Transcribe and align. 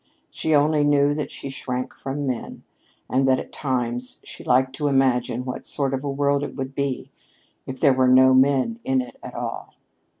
She 0.31 0.55
only 0.55 0.83
knew 0.83 1.13
that 1.13 1.29
she 1.29 1.51
shrank 1.51 1.93
from 1.93 2.25
men, 2.25 2.63
and 3.07 3.27
that 3.27 3.37
at 3.37 3.51
times 3.51 4.19
she 4.23 4.43
liked 4.43 4.73
to 4.77 4.87
imagine 4.87 5.45
what 5.45 5.63
sort 5.63 5.93
of 5.93 6.03
a 6.03 6.09
world 6.09 6.41
it 6.41 6.55
would 6.55 6.73
be 6.73 7.11
if 7.67 7.79
there 7.79 7.93
were 7.93 8.07
no 8.07 8.33
men 8.33 8.79
in 8.83 9.01
it 9.01 9.17
at 9.21 9.35
all. 9.35 9.75